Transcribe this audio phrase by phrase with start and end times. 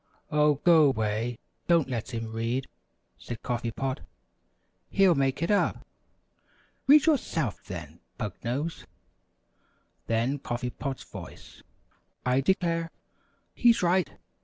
[0.31, 1.37] "Oh, go 'way!
[1.67, 2.67] Don't let him read,"
[3.19, 3.99] said Coffee Pot;
[4.89, 5.85] "he'll make it up."
[6.87, 8.85] "Read yourself, then, Pug Nose!"
[10.07, 11.61] Then Coffee Pot's voice:
[12.25, 12.89] "I declare!
[13.53, 14.09] He's right!